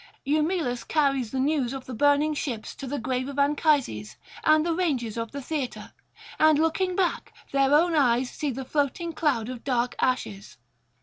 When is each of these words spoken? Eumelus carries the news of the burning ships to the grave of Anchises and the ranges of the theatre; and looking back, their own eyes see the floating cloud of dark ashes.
Eumelus 0.25 0.83
carries 0.83 1.29
the 1.29 1.39
news 1.39 1.73
of 1.73 1.85
the 1.85 1.93
burning 1.93 2.33
ships 2.33 2.73
to 2.73 2.87
the 2.87 2.97
grave 2.97 3.29
of 3.29 3.37
Anchises 3.37 4.17
and 4.43 4.65
the 4.65 4.73
ranges 4.73 5.15
of 5.15 5.29
the 5.31 5.43
theatre; 5.43 5.93
and 6.39 6.57
looking 6.57 6.95
back, 6.95 7.31
their 7.51 7.71
own 7.71 7.93
eyes 7.93 8.31
see 8.31 8.49
the 8.49 8.65
floating 8.65 9.13
cloud 9.13 9.47
of 9.47 9.63
dark 9.63 9.93
ashes. 10.01 10.57